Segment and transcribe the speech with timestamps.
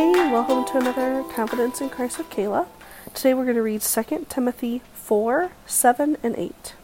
[0.00, 2.66] Hey, welcome to another Confidence in Christ with Kala.
[3.12, 6.74] Today we're going to read 2 Timothy 4 7 and 8.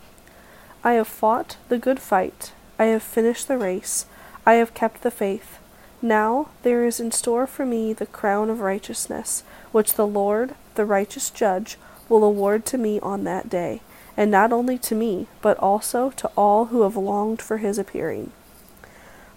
[0.84, 4.04] I have fought the good fight, I have finished the race,
[4.44, 5.58] I have kept the faith.
[6.02, 10.84] Now there is in store for me the crown of righteousness, which the Lord, the
[10.84, 11.78] righteous judge,
[12.10, 13.80] will award to me on that day,
[14.14, 18.32] and not only to me, but also to all who have longed for his appearing.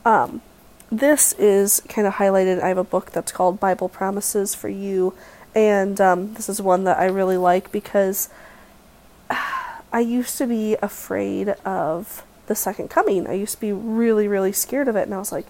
[0.03, 0.41] Um,
[0.91, 2.61] this is kind of highlighted.
[2.61, 5.13] I have a book that's called Bible Promises for You,
[5.53, 8.29] and um, this is one that I really like because
[9.29, 13.27] I used to be afraid of the second coming.
[13.27, 15.45] I used to be really, really scared of it, and I was like,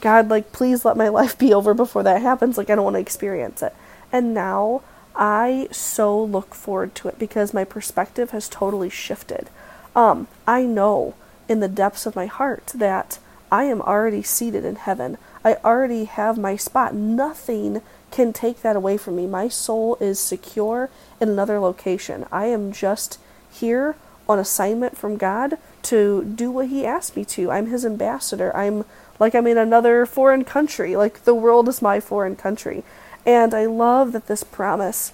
[0.00, 2.56] God, like, please let my life be over before that happens.
[2.56, 3.74] Like, I don't want to experience it.
[4.12, 4.82] And now
[5.16, 9.48] I so look forward to it because my perspective has totally shifted.
[9.96, 11.14] Um, I know
[11.48, 13.18] in the depths of my heart that
[13.54, 15.16] I am already seated in heaven.
[15.44, 16.92] I already have my spot.
[16.92, 19.28] Nothing can take that away from me.
[19.28, 22.26] My soul is secure in another location.
[22.32, 23.94] I am just here
[24.28, 27.52] on assignment from God to do what He asked me to.
[27.52, 28.50] I'm His ambassador.
[28.56, 28.84] I'm
[29.20, 30.96] like I'm in another foreign country.
[30.96, 32.82] Like the world is my foreign country.
[33.24, 35.12] And I love that this promise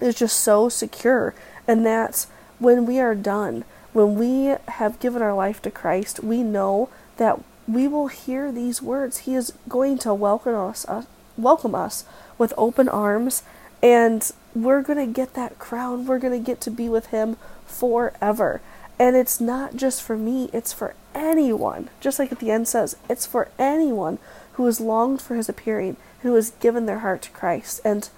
[0.00, 1.34] is just so secure
[1.68, 2.24] and that
[2.58, 7.40] when we are done, when we have given our life to Christ, we know that
[7.66, 9.18] we will hear these words.
[9.18, 11.04] He is going to welcome us, uh,
[11.36, 12.04] welcome us
[12.38, 13.42] with open arms,
[13.82, 16.06] and we're going to get that crown.
[16.06, 18.60] We're going to get to be with Him forever.
[18.98, 21.88] And it's not just for me, it's for anyone.
[22.00, 24.18] Just like at the end says, it's for anyone
[24.52, 27.80] who has longed for his appearing, who has given their heart to Christ.
[27.82, 28.10] And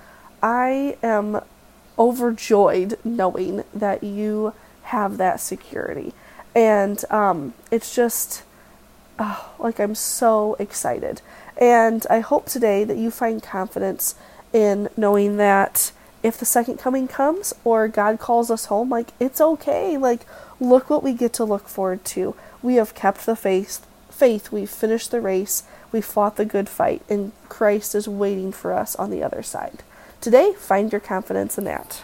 [0.43, 1.41] I am
[1.97, 4.55] overjoyed knowing that you
[4.93, 6.13] have that security.
[6.55, 8.43] And um, it's just,
[9.19, 11.23] oh, like, I'm so excited.
[11.57, 14.15] And I hope today that you find confidence
[14.53, 19.41] in knowing that if the second coming comes or God calls us home, like, it's
[19.41, 19.97] okay.
[19.97, 20.27] Like,
[20.61, 22.37] look what we get to look forward to.
[22.63, 27.03] We have kept the faith, faith, we've finished the race, we fought the good fight,
[27.09, 29.83] and Christ is waiting for us on the other side.
[30.21, 32.03] Today, find your confidence in that.